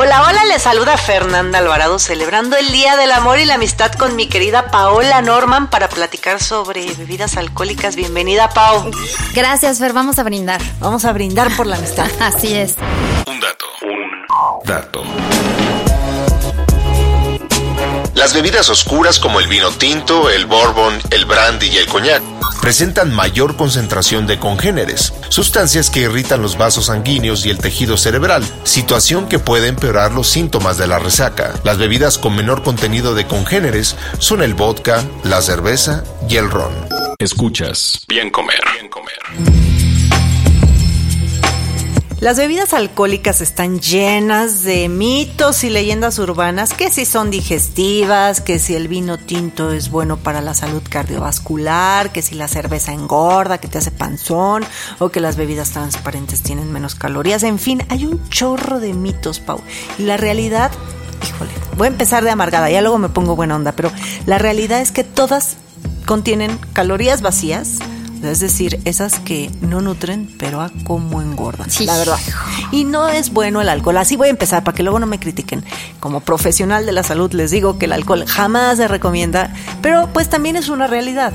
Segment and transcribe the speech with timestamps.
[0.00, 4.14] Hola, hola, les saluda Fernanda Alvarado celebrando el Día del Amor y la Amistad con
[4.14, 7.96] mi querida Paola Norman para platicar sobre bebidas alcohólicas.
[7.96, 8.92] Bienvenida, Pau.
[9.34, 9.92] Gracias, Fer.
[9.92, 10.60] Vamos a brindar.
[10.78, 12.08] Vamos a brindar por la amistad.
[12.20, 12.76] Así es.
[13.26, 13.66] Un dato.
[13.82, 15.02] Un dato.
[18.14, 22.22] Las bebidas oscuras como el vino tinto, el bourbon, el brandy y el coñac
[22.68, 28.44] presentan mayor concentración de congéneres, sustancias que irritan los vasos sanguíneos y el tejido cerebral,
[28.64, 31.54] situación que puede empeorar los síntomas de la resaca.
[31.64, 36.74] Las bebidas con menor contenido de congéneres son el vodka, la cerveza y el ron.
[37.18, 38.60] Escuchas Bien Comer.
[38.74, 39.67] Bien Comer.
[42.20, 48.58] Las bebidas alcohólicas están llenas de mitos y leyendas urbanas que si son digestivas, que
[48.58, 53.58] si el vino tinto es bueno para la salud cardiovascular, que si la cerveza engorda,
[53.58, 54.64] que te hace panzón,
[54.98, 57.44] o que las bebidas transparentes tienen menos calorías.
[57.44, 59.60] En fin, hay un chorro de mitos, Pau.
[59.96, 60.72] Y la realidad,
[61.24, 63.92] híjole, voy a empezar de amargada, ya luego me pongo buena onda, pero
[64.26, 65.56] la realidad es que todas
[66.04, 67.78] contienen calorías vacías
[68.22, 71.84] es decir, esas que no nutren, pero a cómo engordan, Sí.
[71.86, 72.18] la verdad.
[72.72, 73.96] Y no es bueno el alcohol.
[73.98, 75.64] Así voy a empezar para que luego no me critiquen.
[76.00, 80.28] Como profesional de la salud les digo que el alcohol jamás se recomienda, pero pues
[80.28, 81.32] también es una realidad.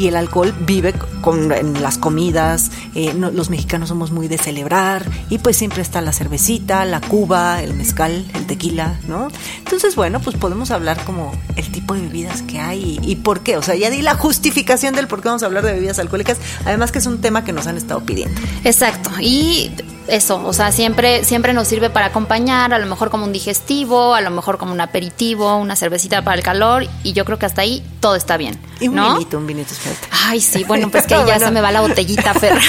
[0.00, 2.70] Y el alcohol vive con, en las comidas.
[2.94, 7.62] eh, los mexicanos somos muy de celebrar y pues siempre está la cervecita, la cuba,
[7.62, 9.28] el mezcal, el tequila, ¿no?
[9.58, 13.40] Entonces, bueno, pues podemos hablar como el tipo de bebidas que hay y, y por
[13.40, 13.58] qué.
[13.58, 16.38] O sea, ya di la justificación del por qué vamos a hablar de bebidas alcohólicas.
[16.64, 18.40] Además que es un tema que nos han estado pidiendo.
[18.64, 19.10] Exacto.
[19.20, 19.70] Y
[20.08, 24.14] eso, o sea, siempre, siempre nos sirve para acompañar, a lo mejor como un digestivo,
[24.14, 27.46] a lo mejor como un aperitivo, una cervecita para el calor, y yo creo que
[27.46, 28.58] hasta ahí todo está bien.
[28.80, 29.12] Y un ¿no?
[29.14, 30.08] vinito, un vinito, espérate.
[30.26, 31.46] Ay, sí, bueno, pues que ya Bueno.
[31.46, 32.58] se me va la botellita, Fer.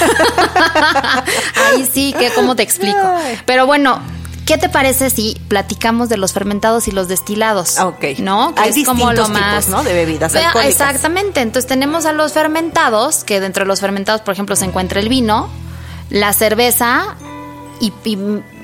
[1.72, 2.97] Ay, sí, que cómo te explico.
[3.46, 4.00] Pero bueno,
[4.46, 7.78] ¿qué te parece si platicamos de los fermentados y los destilados?
[7.78, 8.03] Ah, ok.
[8.19, 8.53] ¿No?
[8.56, 9.84] Que Hay es como lo distintos más tipos, ¿no?
[9.84, 10.74] de bebidas Vea, alcohólicas.
[10.81, 11.42] Exactamente.
[11.42, 15.09] Entonces tenemos a los fermentados, que dentro de los fermentados, por ejemplo, se encuentra el
[15.09, 15.50] vino,
[16.09, 17.16] la cerveza
[17.80, 18.18] y, y-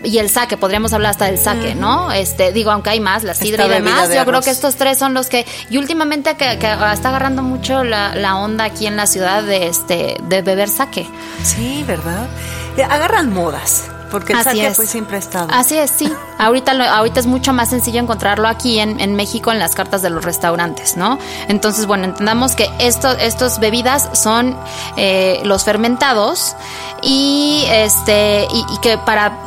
[0.08, 2.12] y el saque, podríamos hablar hasta del saque, ¿no?
[2.12, 4.76] Este, digo, aunque hay más, la sidra Esta y demás, de yo creo que estos
[4.76, 8.88] tres son los que, y últimamente que, que está agarrando mucho la, la onda aquí
[8.88, 11.08] en la ciudad de este, de beber saque.
[11.44, 12.28] Sí, ¿verdad?
[12.78, 13.84] Eh, agarran modas.
[14.10, 14.76] Porque el Así saque es.
[14.78, 15.50] pues siempre ha estado.
[15.52, 16.10] Así es, sí.
[16.38, 20.02] Ahorita, lo- ahorita es mucho más sencillo encontrarlo aquí en, en México en las cartas
[20.02, 21.20] de los restaurantes, ¿no?
[21.50, 24.58] Entonces, bueno, entendamos que esto, estos bebidas son
[24.96, 26.56] eh, los fermentados
[27.02, 29.38] y este y, y que para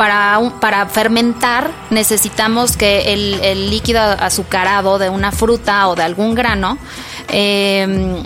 [0.00, 6.02] para, un- para fermentar necesitamos que el, el líquido azucarado de una fruta o de
[6.02, 6.78] algún grano
[7.28, 8.22] eh,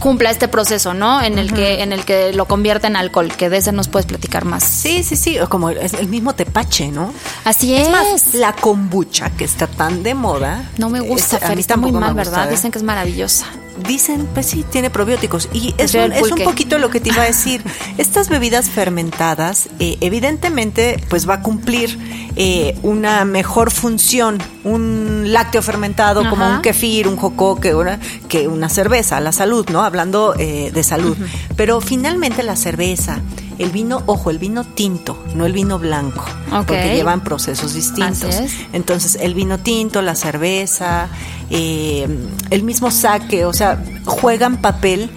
[0.00, 1.22] cumpla este proceso, ¿no?
[1.22, 4.04] En el que en el que lo convierte en alcohol, que de ese nos puedes
[4.06, 4.64] platicar más.
[4.64, 5.38] Sí, sí, sí.
[5.38, 7.14] o Como el, el mismo tepache, ¿no?
[7.44, 7.86] Así es.
[7.86, 10.64] Es más, la kombucha que está tan de moda.
[10.76, 12.48] no me gusta, este, a Fer, mí está muy mal, gusta, ¿verdad?
[12.48, 12.50] ¿eh?
[12.50, 13.46] Dicen que es maravillosa.
[13.76, 15.48] Dicen, pues sí, tiene probióticos.
[15.52, 17.62] Y es, un, es un poquito lo que te iba a decir.
[17.98, 21.98] Estas bebidas fermentadas, eh, evidentemente, pues va a cumplir
[22.36, 24.38] eh, una mejor función.
[24.62, 27.98] Un lácteo fermentado como un kefir, un jocoque, una,
[28.28, 29.82] que una cerveza, la salud, ¿no?
[29.82, 31.16] Hablando eh, de salud.
[31.56, 33.20] Pero finalmente la cerveza,
[33.58, 36.24] el vino, ojo, el vino tinto, no el vino blanco.
[36.66, 38.34] Porque llevan procesos distintos.
[38.72, 41.08] Entonces, el vino tinto, la cerveza,
[41.50, 42.06] eh,
[42.50, 45.10] el mismo saque, o sea, juegan papel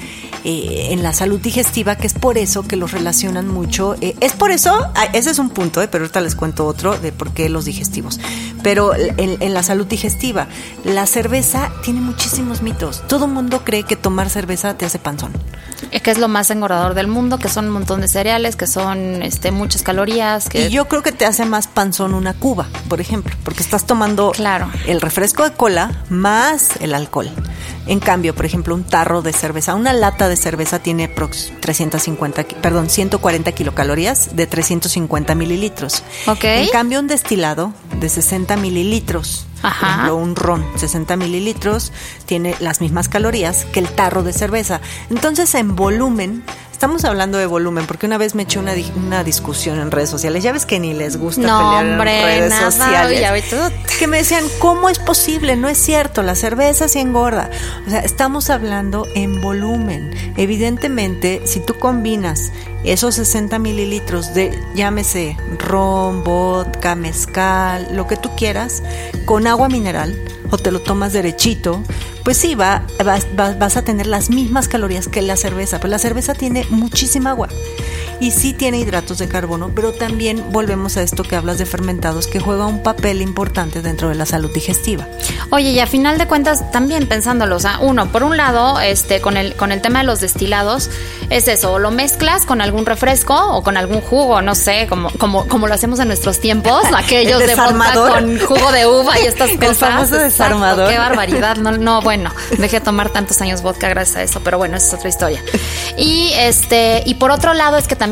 [0.44, 3.96] eh, en la salud digestiva, que es por eso que los relacionan mucho.
[4.02, 4.72] eh, es por eso,
[5.14, 8.20] ese es un punto, eh, pero ahorita les cuento otro de por qué los digestivos.
[8.64, 10.48] Pero en, en la salud digestiva,
[10.86, 13.04] la cerveza tiene muchísimos mitos.
[13.08, 15.34] Todo el mundo cree que tomar cerveza te hace panzón.
[16.04, 19.22] Que es lo más engordador del mundo, que son un montón de cereales, que son
[19.22, 23.02] este muchas calorías, que Y yo creo que te hace más panzón una cuba, por
[23.02, 24.70] ejemplo, porque estás tomando Claro.
[24.86, 27.30] el refresco de cola más el alcohol.
[27.88, 32.90] En cambio, por ejemplo, un tarro de cerveza, una lata de cerveza tiene 350, perdón,
[32.90, 36.04] 140 kilocalorías de 350 mililitros.
[36.28, 36.44] Ok.
[36.44, 41.92] En cambio, un destilado de 60 mililitros, por ejemplo, un ron, 60 mililitros,
[42.26, 44.82] tiene las mismas calorías que el tarro de cerveza.
[45.10, 46.44] Entonces, en volumen,
[46.78, 50.12] estamos hablando de volumen, porque una vez me eché una, di- una discusión en redes
[50.12, 50.44] sociales.
[50.44, 53.20] Ya ves que ni les gusta No, pelear hombre, en redes nada, sociales.
[53.20, 55.56] y ahorita- Que me decían, ¿cómo es posible?
[55.56, 57.50] No es cierto, la cerveza sí engorda.
[57.88, 60.12] O sea, estamos hablando en volumen.
[60.38, 62.52] Evidentemente, si tú combinas
[62.84, 68.84] esos 60 mililitros de, llámese, ron, vodka, mezcal, lo que tú quieras,
[69.26, 70.16] con agua mineral,
[70.52, 71.84] o te lo tomas derechito,
[72.24, 75.78] pues sí, va, vas, vas- vas a tener las mismas calorías que la cerveza.
[75.80, 77.50] Pero la cerveza tiene muchísima agua
[78.20, 82.28] y sí tiene hidratos de carbono, pero también volvemos a esto que hablas de fermentados,
[82.28, 85.08] que juega un papel importante dentro de la salud digestiva.
[85.50, 89.22] Oye, y a final de cuentas, también pensándolo, o sea, uno, por un lado, este,
[89.22, 90.90] con el, con el tema de los destilados,
[91.30, 95.10] es eso, o lo mezclas con algún refresco o con algún jugo, no sé, como,
[95.12, 99.20] como, como lo hacemos en nuestros tiempos, aquellos El de vodka con jugo de uva
[99.20, 99.78] y estas El cosas.
[99.78, 100.90] famoso Exacto, desarmador.
[100.90, 101.58] Qué barbaridad.
[101.58, 104.88] No, no, bueno, dejé de tomar tantos años vodka gracias a eso, pero bueno, esa
[104.88, 105.44] es otra historia.
[105.98, 108.07] Y este, y por otro lado es que también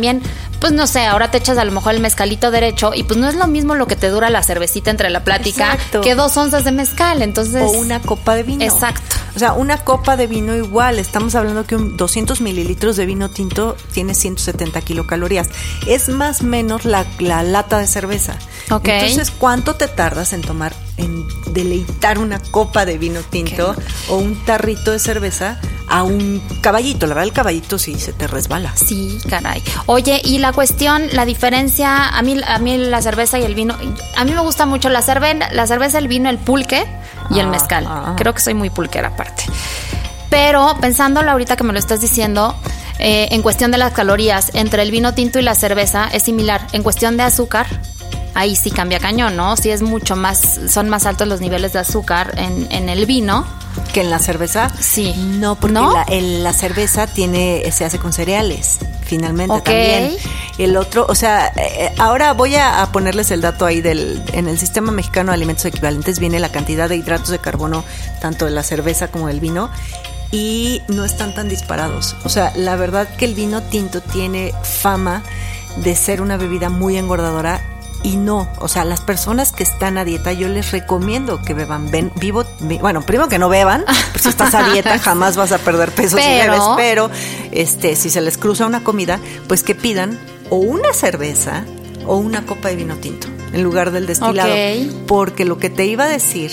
[0.60, 3.28] pues no sé, ahora te echas a lo mejor el mezcalito derecho y pues no
[3.28, 6.02] es lo mismo lo que te dura la cervecita entre la plática Exacto.
[6.02, 7.64] que dos onzas de mezcal, entonces...
[7.64, 8.64] O una copa de vino.
[8.64, 9.16] Exacto.
[9.36, 10.98] O sea, una copa de vino igual.
[10.98, 15.50] Estamos hablando que un 200 mililitros de vino tinto tiene 170 kilocalorías.
[15.88, 18.38] Es más o menos la, la lata de cerveza.
[18.72, 18.88] Ok.
[18.88, 23.76] Entonces, ¿cuánto te tardas en tomar, en deleitar una copa de vino tinto
[24.08, 25.60] o un tarrito de cerveza
[25.90, 27.06] a un caballito?
[27.08, 28.72] La verdad, el caballito sí se te resbala.
[28.76, 29.62] Sí, caray.
[29.86, 33.76] Oye, y la cuestión, la diferencia, a mí, a mí la cerveza y el vino,
[34.18, 36.86] a mí me gusta mucho la cerveza, la cerveza, el vino, el pulque
[37.30, 37.86] y el Ah, mezcal.
[37.88, 38.14] ah.
[38.18, 39.44] Creo que soy muy pulquera aparte.
[40.30, 42.56] Pero pensándolo ahorita que me lo estás diciendo,
[43.00, 46.66] eh, en cuestión de las calorías, entre el vino tinto y la cerveza es similar.
[46.74, 47.68] En cuestión de azúcar,
[48.34, 49.56] ahí sí cambia cañón, ¿no?
[49.56, 53.46] Sí es mucho más, son más altos los niveles de azúcar en, en el vino.
[53.96, 54.70] ¿Que en la cerveza?
[54.78, 55.14] Sí.
[55.16, 55.94] No, porque ¿No?
[55.94, 60.18] La, el- la cerveza tiene, se hace con cereales, finalmente también.
[60.58, 64.50] El otro, o sea, eh, ahora voy a, a ponerles el dato ahí del, en
[64.50, 67.86] el sistema mexicano de alimentos equivalentes viene la cantidad de hidratos de carbono,
[68.20, 69.70] tanto de la cerveza como del vino,
[70.30, 72.18] y no están tan disparados.
[72.26, 75.24] O sea, la verdad que el vino tinto tiene fama
[75.78, 77.62] de ser una bebida muy engordadora
[78.06, 81.90] y no, o sea, las personas que están a dieta, yo les recomiendo que beban
[81.90, 85.52] ven, vivo, vi- bueno, primero que no beban, pues si estás a dieta jamás vas
[85.52, 87.10] a perder peso si Pero- bebes, pero
[87.52, 90.20] este, si se les cruza una comida, pues que pidan
[90.52, 91.66] o una cerveza
[92.06, 95.06] o una copa de vino tinto en lugar del destilado, Ok.
[95.08, 96.52] porque lo que te iba a decir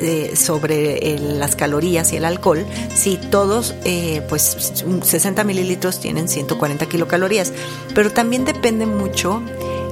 [0.00, 2.64] eh, sobre el- las calorías y el alcohol,
[2.94, 7.52] si todos, eh, pues 60 mililitros tienen 140 kilocalorías,
[7.94, 9.42] pero también depende mucho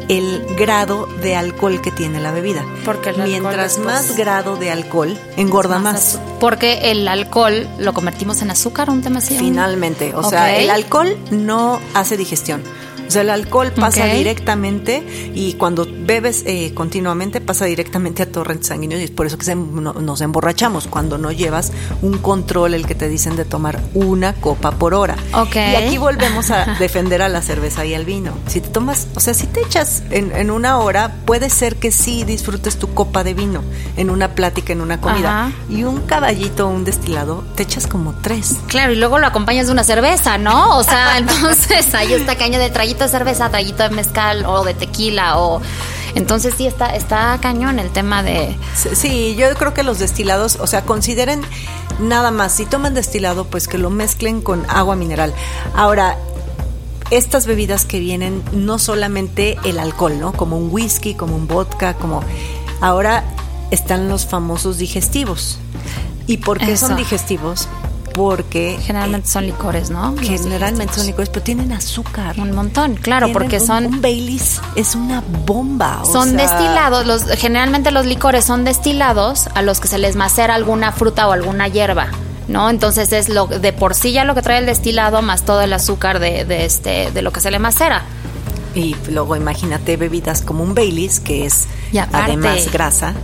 [0.08, 2.64] el grado de alcohol que tiene la bebida.
[2.85, 6.19] Porque el alcohol Mientras es, pues, más grado de alcohol, engorda más.
[6.41, 9.37] Porque el alcohol lo convertimos en azúcar, un tema así.
[9.38, 12.62] Finalmente, o sea, el alcohol no hace digestión.
[13.06, 14.12] O sea, el alcohol pasa Ok.
[14.12, 15.03] directamente
[15.35, 19.44] y cuando bebes eh, continuamente pasa directamente a torrentes sanguíneos y es por eso que
[19.44, 21.73] se- no- nos emborrachamos cuando no llevas
[22.03, 25.17] un control el que te dicen de tomar una copa por hora.
[25.35, 25.56] Ok.
[25.56, 28.32] Y aquí volvemos a defender a la cerveza y al vino.
[28.46, 31.91] Si te tomas, o sea, si te echas en, en una hora, puede ser que
[31.93, 33.63] sí disfrutes tu copa de vino
[33.96, 35.46] en una plática, en una comida.
[35.46, 35.53] Ajá.
[35.70, 38.56] Y un caballito o un destilado, te echas como tres.
[38.69, 40.77] Claro, y luego lo acompañas de una cerveza, ¿no?
[40.77, 44.74] O sea, entonces ahí está caña de traguito de cerveza, traguito de mezcal o de
[44.74, 45.60] tequila o...
[46.15, 48.56] Entonces sí está, está cañón el tema de...
[48.74, 51.43] Sí, yo creo que los destilados, o sea, consideren
[52.00, 55.34] nada más, si toman destilado, pues que lo mezclen con agua mineral.
[55.74, 56.17] Ahora,
[57.10, 60.32] estas bebidas que vienen, no solamente el alcohol, ¿no?
[60.32, 62.22] Como un whisky, como un vodka, como...
[62.81, 63.24] Ahora
[63.70, 65.58] están los famosos digestivos.
[66.26, 66.88] ¿Y por qué Eso.
[66.88, 67.69] son digestivos?
[68.17, 70.13] Porque Generalmente son licores, ¿no?
[70.13, 72.35] Los generalmente son licores, pero tienen azúcar.
[72.41, 73.87] Un montón, claro, Tienen porque un- son...
[73.87, 76.01] Un Baileys es una bomba.
[76.03, 80.17] o Son sea, destilados, los, generalmente los licores son destilados a los que se les
[80.17, 82.08] macera alguna fruta o alguna hierba,
[82.49, 82.70] ¿no?
[82.70, 85.73] Entonces es lo de por sí ya lo que trae el destilado más todo el
[85.75, 88.03] azúcar de, de este de lo que se le macera.
[88.75, 93.15] Y luego imagínate bebidas como un Baileys, que es aparte- además grasa,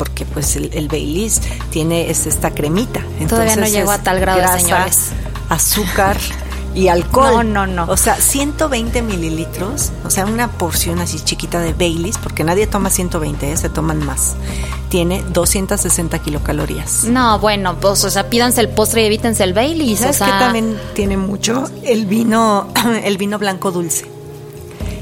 [0.00, 3.02] porque pues el, el Baileys tiene es esta cremita.
[3.28, 5.10] Todavía no es a tal grado, grasa, señores.
[5.50, 6.16] azúcar
[6.74, 7.52] y alcohol.
[7.52, 7.92] No, no, no.
[7.92, 12.88] O sea, 120 mililitros, o sea, una porción así chiquita de Baileys, porque nadie toma
[12.88, 13.56] 120, ¿eh?
[13.58, 14.36] se toman más.
[14.88, 17.04] Tiene 260 kilocalorías.
[17.04, 19.96] No, bueno, pues, o sea, pídanse el postre y evítense el Bailey.
[19.96, 21.68] ¿Sabes o sea, qué también tiene mucho?
[21.84, 22.68] El vino,
[23.04, 24.06] el vino blanco dulce.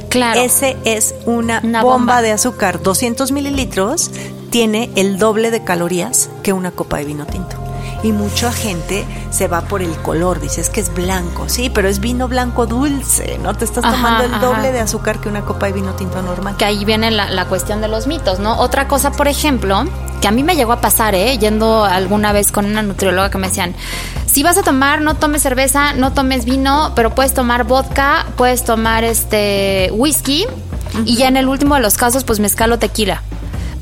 [0.09, 0.41] Claro.
[0.41, 2.23] Ese es una, Una bomba, bomba.
[2.23, 2.83] de azúcar.
[2.83, 4.11] 200 mililitros
[4.51, 7.57] tiene el doble de calorías que una copa de vino tinto.
[8.05, 11.89] Y mucha gente se va por el color, dice, es que es blanco, sí, pero
[11.89, 13.55] es vino blanco dulce, ¿no?
[13.55, 14.47] Te estás Ajá, tomando el ajá.
[14.47, 16.57] doble de azúcar que una copa de vino tinto normal.
[16.57, 18.57] que ahí viene la, la cuestión de los mitos, ¿no?
[18.61, 19.83] Otra cosa, por ejemplo,
[20.21, 21.39] que a mí me llegó a pasar, ¿eh?
[21.39, 23.75] Yendo alguna vez con una nutrióloga que me decían,
[24.27, 28.63] si vas a tomar, no tomes cerveza, no tomes vino, pero puedes tomar vodka, puedes
[28.63, 30.47] tomar este whisky
[31.05, 33.23] y ya en el último de los casos, pues mezcal o tequila.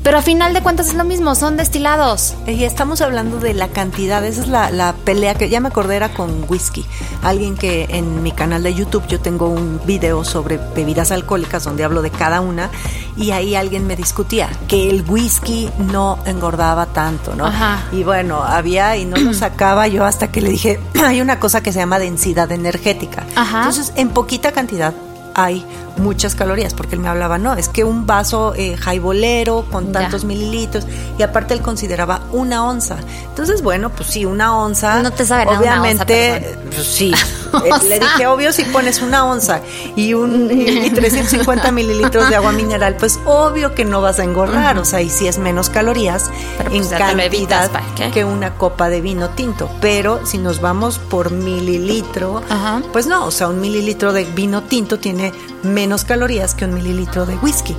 [0.07, 2.33] Pero a final de cuentas es lo mismo, son destilados.
[2.47, 5.97] Y estamos hablando de la cantidad, esa es la, la pelea que ya me acordé
[5.97, 6.85] era con whisky.
[7.23, 11.83] Alguien que en mi canal de YouTube yo tengo un video sobre bebidas alcohólicas donde
[11.83, 12.69] hablo de cada una
[13.17, 17.45] y ahí alguien me discutía que el whisky no engordaba tanto, ¿no?
[17.45, 17.83] Ajá.
[17.91, 21.61] Y bueno, había y no lo sacaba yo hasta que le dije, hay una cosa
[21.61, 23.25] que se llama densidad energética.
[23.35, 23.57] Ajá.
[23.57, 24.93] Entonces, en poquita cantidad
[25.37, 25.63] hay
[25.97, 30.01] muchas calorías, porque él me hablaba, no, es que un vaso eh, jaibolero con Ya.
[30.01, 30.85] tantos mililitros,
[31.17, 32.97] y aparte él consideraba una onza.
[33.29, 35.01] Entonces, bueno, pues sí, una onza.
[35.01, 36.69] No te sabe nada una Obviamente, onza, perdón.
[36.73, 37.13] pues sí.
[37.65, 39.61] Eh, Le dije, obvio, si pones una onza
[39.95, 44.23] y, un, y, y 350 mililitros de agua mineral, pues obvio que no vas a
[44.23, 48.55] engordar, o sea, y si es menos calorías Pero, en pues, evitas, cantidad que una
[48.55, 49.69] copa de vino tinto.
[49.81, 52.81] Pero si nos vamos por mililitro, Ajá.
[52.93, 57.25] pues no, o sea, un mililitro de vino tinto tiene menos calorías que un mililitro
[57.25, 57.75] de whisky.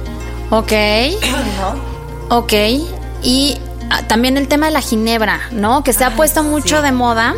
[0.50, 0.72] Ok.
[2.30, 2.52] Ok.
[3.22, 3.58] Y
[3.90, 5.82] ah, también el tema de la ginebra, ¿no?
[5.82, 7.34] Que se ha puesto mucho de moda.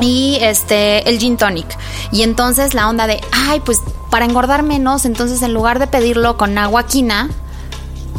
[0.00, 1.66] Y este, el gin tonic.
[2.12, 3.80] Y entonces la onda de, ay, pues
[4.10, 7.30] para engordar menos, entonces en lugar de pedirlo con agua quina,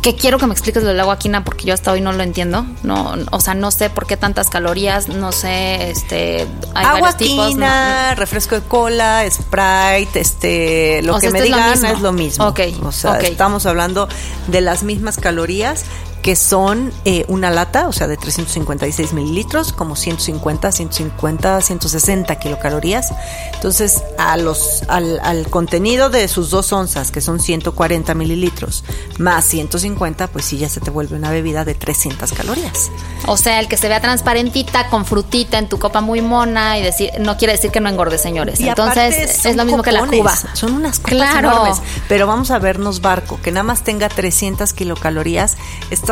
[0.02, 2.24] que quiero que me expliques lo del agua quina porque yo hasta hoy no lo
[2.24, 2.66] entiendo.
[2.84, 7.18] No, o sea, no sé por qué tantas calorías, no sé, este, hay Agua varios
[7.18, 7.38] tipos.
[7.38, 11.56] no- quina, refresco de cola, Sprite, este, lo O que sea, me esto es lo
[11.58, 11.88] digan mismo.
[11.96, 12.48] es lo mismo.
[12.48, 14.10] Ok, O sea, estamos hablando
[14.48, 15.86] de las mismas calorías
[16.24, 23.12] que son eh, una lata, o sea, de 356 mililitros, como 150, 150, 160 kilocalorías.
[23.54, 28.86] Entonces, a los, al, al contenido de sus dos onzas, que son 140 mililitros,
[29.20, 32.90] más 150, pues sí, ya se te vuelve una bebida de 300 calorías.
[33.28, 36.84] O sea, el que se vea transparentita con frutita en tu copa muy mona y
[36.84, 38.62] decir, no quiere decir que no engorde, señores.
[38.62, 40.34] Y Entonces, es lo mismo que la Cuba.
[40.54, 41.50] Son unas copas Claro.
[41.52, 41.78] enormes.
[42.08, 45.58] Pero vamos a vernos barco, que nada más tenga 300 kilocalorías.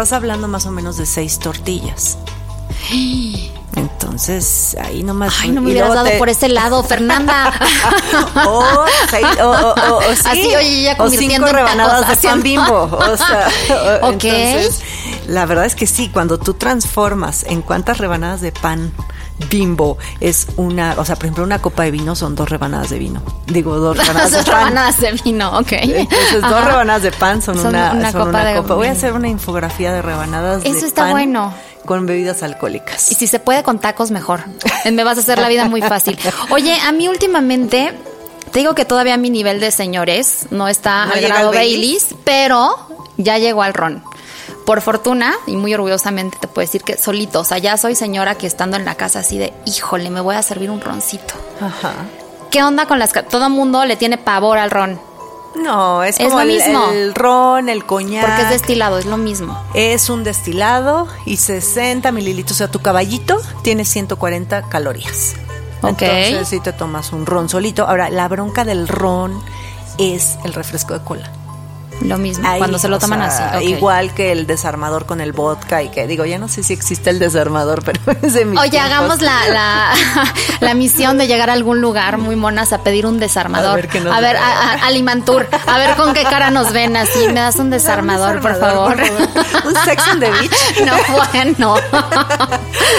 [0.01, 2.17] Estás hablando más o menos de seis tortillas.
[3.75, 5.31] Entonces, ahí nomás.
[5.41, 7.53] Ay, no me hubieras dado te- por ese lado, Fernanda.
[8.48, 12.41] o, seis- o- o- o- o sí, Así, oye, ya o cinco rebanadas de pan
[12.41, 12.84] bimbo.
[12.91, 13.48] O sea,
[14.01, 14.24] Ok.
[14.24, 14.81] entonces,
[15.27, 18.91] la verdad es que sí, cuando tú transformas en cuántas rebanadas de pan
[19.50, 23.00] bimbo es una, o sea, por ejemplo, una copa de vino son dos rebanadas de
[23.00, 23.21] vino.
[23.48, 24.60] Digo, dos rebanadas de Dos pan.
[24.69, 25.71] rebanadas de vino, ok.
[25.74, 28.74] Entonces, dos rebanadas de pan son, Son una, una son copa una de copa.
[28.75, 31.53] Voy a hacer una infografía de rebanadas de Eso está pan bueno.
[31.86, 33.12] con bebidas alcohólicas.
[33.12, 34.41] Y si se puede con tacos, mejor.
[34.91, 36.17] Me vas a hacer la vida muy fácil.
[36.50, 37.93] Oye, a mí últimamente,
[38.51, 41.51] te digo que todavía mi nivel de señores no está ¿No al grado?
[41.51, 42.75] Baileys, pero
[43.17, 44.03] ya llegó al ron.
[44.65, 48.35] Por fortuna, y muy orgullosamente te puedo decir que solito, o sea, ya soy señora
[48.35, 51.33] que estando en la casa así de, híjole, me voy a servir un roncito.
[51.59, 51.93] Ajá.
[52.51, 53.11] ¿Qué onda con las...
[53.29, 54.99] Todo mundo le tiene pavor al ron,
[55.55, 56.91] No, es Es como lo el, mismo.
[56.91, 58.25] el ron, el coñac.
[58.25, 59.57] porque es destilado, es lo mismo.
[59.73, 62.57] Es un destilado y 60 mililitros.
[62.57, 65.33] O sea, tu caballito tiene 140 calorías.
[65.81, 66.01] Ok.
[66.03, 67.87] Entonces, si te tomas un ron solito.
[67.87, 69.41] Ahora, la bronca del ron
[69.97, 71.31] es el refresco de cola.
[72.01, 73.65] Lo mismo, Ahí, cuando se lo toman sea, así.
[73.65, 77.10] Igual que el desarmador con el vodka y que digo, ya no sé si existe
[77.10, 78.79] el desarmador, pero es de Oye, tiempos.
[78.91, 79.93] hagamos la, la,
[80.60, 83.72] la misión de llegar a algún lugar muy monas a pedir un desarmador.
[83.72, 84.43] A ver qué nos A ver, dan.
[84.43, 87.27] a, a- Alimantur, a ver con qué cara nos ven así.
[87.27, 88.98] Me das un desarmador, por favor.
[89.65, 90.51] Un sex on the beach.
[90.86, 91.75] No, bueno.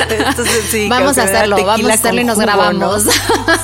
[0.08, 3.04] Entonces, sí, Vamos a que hacerlo, vamos a hacerlo y nos jugo, grabamos.
[3.04, 3.12] ¿no?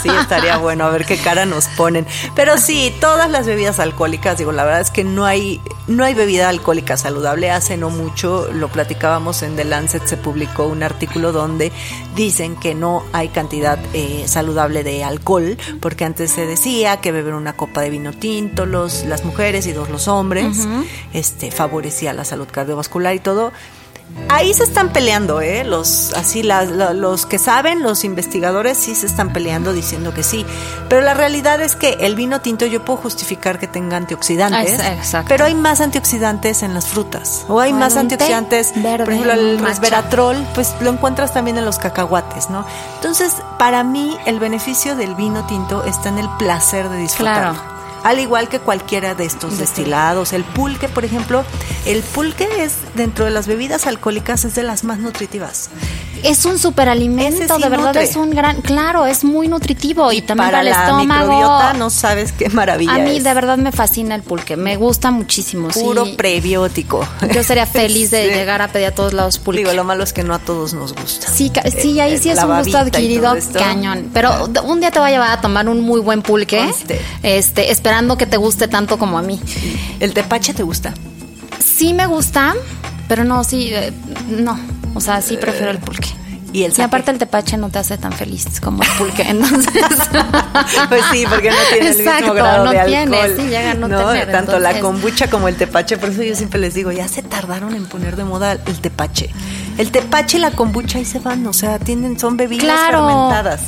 [0.02, 2.07] Sí, estaría bueno, a ver qué cara nos ponen.
[2.35, 6.14] Pero sí, todas las bebidas alcohólicas, digo, la verdad es que no hay, no hay
[6.14, 7.50] bebida alcohólica saludable.
[7.50, 11.70] Hace no mucho, lo platicábamos en The Lancet, se publicó un artículo donde
[12.16, 17.35] dicen que no hay cantidad eh, saludable de alcohol, porque antes se decía que beber
[17.35, 20.66] una copa de vino tinto, los, las mujeres y dos los hombres,
[21.12, 23.52] este, favorecía la salud cardiovascular y todo.
[24.30, 25.64] Ahí se están peleando, ¿eh?
[25.64, 30.44] Los, así, los que saben, los investigadores sí se están peleando diciendo que sí.
[30.88, 34.80] Pero la realidad es que el vino tinto yo puedo justificar que tenga antioxidantes.
[34.80, 35.28] Exacto.
[35.28, 37.46] Pero hay más antioxidantes en las frutas.
[37.48, 42.50] O hay más antioxidantes, por ejemplo, el resveratrol, pues lo encuentras también en los cacahuates,
[42.50, 42.66] ¿no?
[42.96, 47.54] Entonces, para mí, el beneficio del vino tinto está en el placer de disfrutarlo.
[47.54, 50.32] Claro al igual que cualquiera de estos destilados.
[50.32, 51.44] El pulque, por ejemplo,
[51.86, 55.70] el pulque es dentro de las bebidas alcohólicas es de las más nutritivas.
[56.22, 60.60] Es un superalimento, de verdad es un gran, claro, es muy nutritivo y, también para,
[60.60, 61.78] el la estómago.
[61.78, 62.94] no sabes qué maravilla.
[62.94, 65.68] A mí de verdad me fascina el pulque, me gusta muchísimo.
[65.68, 67.06] Puro prebiótico.
[67.32, 69.60] Yo sería feliz de llegar a pedir a todos lados pulque.
[69.60, 71.28] Digo, lo malo es que no a todos nos gusta.
[71.28, 74.10] Sí, sí, ahí sí es un gusto adquirido cañón.
[74.12, 76.72] Pero un día te voy a llevar a tomar un muy buen pulque.
[77.22, 79.40] Este, esperando que te guste tanto como a mí.
[80.00, 80.94] ¿El tepache te gusta?
[81.58, 82.54] Sí me gusta,
[83.08, 83.92] pero no, sí, eh,
[84.28, 84.58] no.
[84.94, 86.08] O sea, sí prefiero el pulque.
[86.52, 89.82] Y, el aparte el tepache no te hace tan feliz como el pulque, entonces.
[90.88, 93.36] pues sí, porque no tiene el mismo grado no de tiene, alcohol.
[93.38, 96.58] Sí, llega a no, tener, tanto la kombucha como el tepache, por eso yo siempre
[96.58, 99.30] les digo, ya se tardaron en poner de moda el tepache.
[99.78, 103.61] El tepache y la kombucha ahí se van, o sea, tienen, son bebidas fermentadas.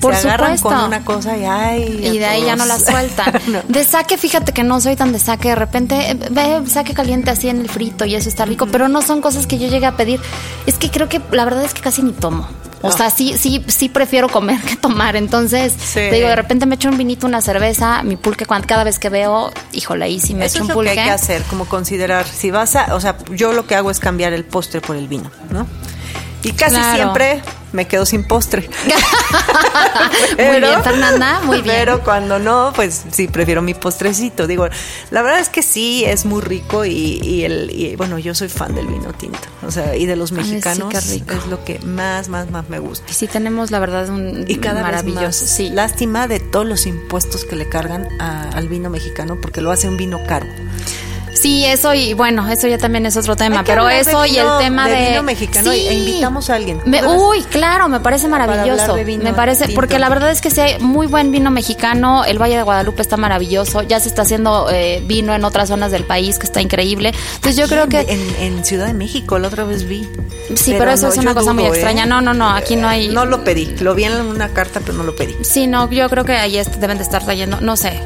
[0.00, 0.80] Por se agarran supuesto.
[0.80, 3.32] con una cosa y ay, Y de ahí ya no la sueltan.
[3.68, 5.50] De saque, fíjate que no soy tan de saque.
[5.50, 8.88] De repente eh, ve saque caliente así en el frito y eso está rico, pero
[8.88, 10.20] no son cosas que yo llegue a pedir.
[10.66, 12.48] Es que creo que la verdad es que casi ni tomo.
[12.82, 15.16] O sea, sí, sí, sí prefiero comer que tomar.
[15.16, 18.98] Entonces, te digo, de repente me echo un vinito, una cerveza, mi pulque, cada vez
[18.98, 20.80] que veo, híjole, ahí sí me echo un pulque.
[20.80, 23.52] Eso es lo que hay que hacer, como considerar, si vas a, o sea, yo
[23.52, 25.66] lo que hago es cambiar el postre por el vino, ¿no?
[26.42, 27.40] Y casi siempre
[27.72, 28.68] me quedo sin postre.
[30.36, 31.76] muy bien, Fernanda, muy bien.
[31.78, 34.46] Pero cuando no, pues sí, prefiero mi postrecito.
[34.46, 34.68] Digo,
[35.10, 38.86] la verdad es que sí, es muy rico y, el, bueno, yo soy fan del
[38.86, 42.78] vino tinto, o sea, y de los mexicanos es lo que más, más, más me
[42.78, 43.06] gusta.
[43.10, 45.44] Y sí tenemos, la verdad, un y cada maravilloso.
[45.44, 45.70] Vez sí.
[45.70, 49.96] Lástima de todos los impuestos que le cargan al vino mexicano porque lo hace un
[49.96, 50.46] vino caro.
[51.34, 54.88] Sí, eso y bueno, eso ya también es otro tema, pero eso y el tema
[54.88, 56.80] de, vino mexicano e invitamos a alguien.
[57.06, 58.96] uy, claro, me parece maravilloso.
[58.96, 62.56] me parece porque la verdad es que sí hay muy buen vino mexicano, el Valle
[62.56, 66.38] de Guadalupe está maravilloso, ya se está haciendo eh, vino en otras zonas del país
[66.38, 67.12] que está increíble.
[67.34, 70.08] Entonces yo creo que en, Ciudad de México la otra vez vi.
[70.54, 72.04] Sí, pero, eso es una cosa muy extraña.
[72.04, 72.06] ¿eh?
[72.06, 74.96] No, no, no, aquí no hay No lo pedí, lo vi en una carta, pero
[74.96, 75.36] no lo pedí.
[75.42, 78.00] Sí, no, yo creo que ahí deben de estar trayendo, no sé,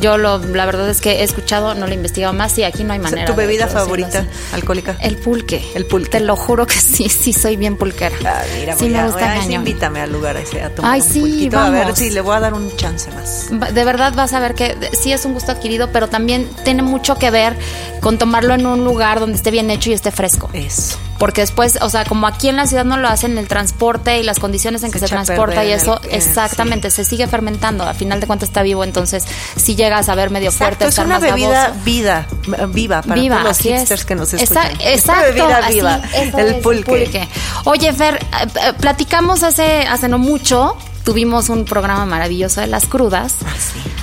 [0.00, 2.84] yo lo, la verdad es que he escuchado, no lo he investigado más y aquí
[2.84, 3.26] no hay manera.
[3.26, 4.96] ¿Tu bebida favorita alcohólica?
[5.00, 5.62] El pulque.
[5.74, 6.10] El pulque.
[6.10, 8.16] Te lo juro que sí, sí soy bien pulquera.
[8.24, 11.96] Ah, mira, sí me gusta invítame al lugar ese a tomar Ay, sí, A ver
[11.96, 13.48] si le voy a dar un chance más.
[13.74, 17.16] De verdad vas a ver que sí es un gusto adquirido, pero también tiene mucho
[17.16, 17.56] que ver
[18.00, 20.50] con tomarlo en un lugar donde esté bien hecho y esté fresco.
[20.52, 24.18] Eso porque después, o sea, como aquí en la ciudad no lo hacen el transporte
[24.18, 28.20] y las condiciones en que se, transporta y eso, exactamente, se sigue fermentando, a final
[28.20, 29.24] de cuentas está vivo, entonces
[29.56, 32.26] si llegas a ver medio fuerte, es una bebida vida,
[32.68, 34.72] viva para todos los hipsters que nos escuchan.
[34.80, 37.28] exacto, bebida viva, el, pulque.
[37.64, 42.86] Oye, Fer, eh, eh, platicamos hace hace no mucho, tuvimos un programa maravilloso de las
[42.86, 43.34] crudas.
[43.44, 43.97] Ah, sí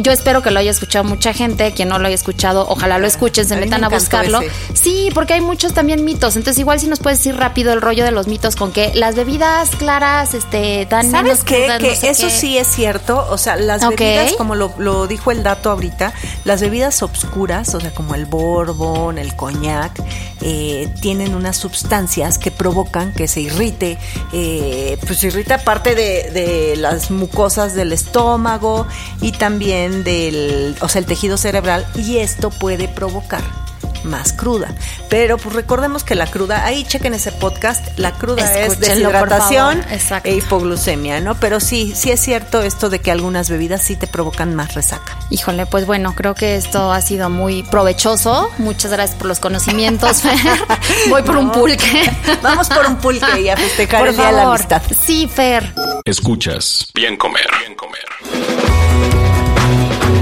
[0.00, 3.06] yo espero que lo haya escuchado mucha gente, quien no lo haya escuchado, ojalá lo
[3.06, 4.40] escuchen, se metan a buscarlo.
[4.72, 8.04] Sí, porque hay muchos también mitos, entonces igual si nos puedes decir rápido el rollo
[8.04, 11.68] de los mitos con que las bebidas claras este dan ¿Sabes qué?
[11.78, 16.12] que eso sí es cierto, o sea, las bebidas como lo, dijo el dato ahorita,
[16.44, 20.00] las bebidas obscuras, o sea, como el bourbon, el coñac,
[20.40, 23.98] eh, tienen unas sustancias que provocan que se irrite,
[24.32, 28.86] eh, pues irrita parte de, de las mucosas del estómago
[29.20, 33.63] y también del, o sea, el tejido cerebral y esto puede provocar
[34.04, 34.74] más cruda.
[35.08, 39.82] Pero pues recordemos que la cruda, ahí chequen ese podcast, la cruda es deshidratación
[40.24, 41.34] e hipoglucemia, ¿no?
[41.36, 45.18] Pero sí, sí es cierto esto de que algunas bebidas sí te provocan más resaca.
[45.30, 48.50] Híjole, pues bueno, creo que esto ha sido muy provechoso.
[48.58, 50.22] Muchas gracias por los conocimientos.
[51.08, 52.10] Voy por un pulque.
[52.42, 54.82] Vamos por un pulque y a festejar el día de la amistad.
[55.04, 55.72] Sí, Fer.
[56.04, 56.88] Escuchas.
[56.94, 57.46] Bien comer.
[57.60, 58.04] Bien comer.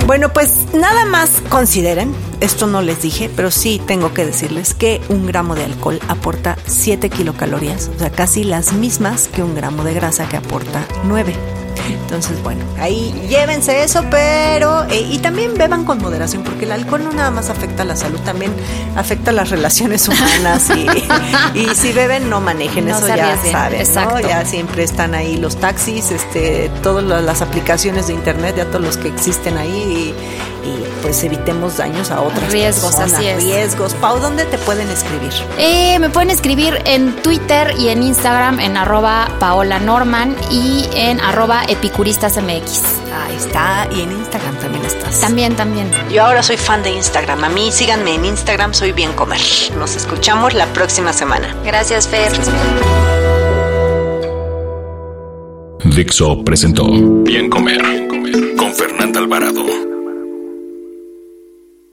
[0.06, 5.00] Bueno, pues nada más consideren, esto no les dije, pero sí tengo que decirles que
[5.08, 9.84] un gramo de alcohol aporta 7 kilocalorías, o sea, casi las mismas que un gramo
[9.84, 11.61] de grasa que aporta 9.
[11.88, 14.84] Entonces, bueno, ahí llévense eso, pero.
[14.84, 17.96] Eh, y también beban con moderación, porque el alcohol no nada más afecta a la
[17.96, 18.52] salud, también
[18.96, 20.70] afecta a las relaciones humanas.
[21.54, 23.86] y, si beben, no manejen, eso ya saben.
[23.94, 24.20] ¿no?
[24.20, 28.96] Ya siempre están ahí los taxis, este, todas las aplicaciones de internet, ya todos los
[28.96, 30.14] que existen ahí.
[30.18, 30.51] y
[31.02, 33.12] pues evitemos daños a otras Riesgos, personas.
[33.14, 33.42] así es.
[33.42, 33.94] Riesgos.
[33.94, 35.32] Pau, ¿dónde te pueden escribir?
[35.58, 41.20] Eh, me pueden escribir en Twitter y en Instagram en arroba Paola Norman y en
[41.20, 42.82] arroba epicuristasmx.
[43.12, 45.20] Ahí está, y en Instagram también estás.
[45.20, 45.90] También, también.
[46.10, 47.44] Yo ahora soy fan de Instagram.
[47.44, 49.40] A mí síganme en Instagram, soy bien comer.
[49.78, 51.54] Nos escuchamos la próxima semana.
[51.64, 52.32] Gracias, Fer.
[55.84, 56.86] Dixo presentó
[57.24, 57.82] Bien Comer
[58.56, 59.71] con Fernanda Alvarado.